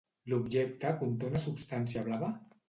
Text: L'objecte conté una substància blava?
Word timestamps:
L'objecte 0.31 0.93
conté 1.01 1.29
una 1.33 1.43
substància 1.45 2.05
blava? 2.09 2.33